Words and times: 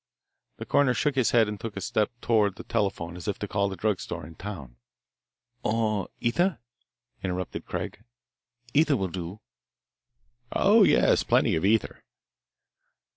The 0.57 0.65
coroner 0.65 0.95
shook 0.95 1.13
his 1.13 1.29
head 1.29 1.47
and 1.47 1.59
took 1.59 1.77
a 1.77 1.79
step 1.79 2.09
toward 2.21 2.55
the 2.55 2.63
telephone 2.63 3.15
as 3.15 3.27
if 3.27 3.37
to 3.37 3.47
call 3.47 3.69
the 3.69 3.75
drug 3.75 3.99
store 3.99 4.25
in 4.25 4.33
town. 4.33 4.77
"Or 5.61 6.09
ether?" 6.19 6.57
interrupted 7.23 7.67
Craig. 7.67 8.03
"Ether 8.73 8.97
will 8.97 9.09
do." 9.09 9.41
"Oh, 10.51 10.81
yes, 10.81 11.21
plenty 11.23 11.55
of 11.55 11.63
ether." 11.63 12.03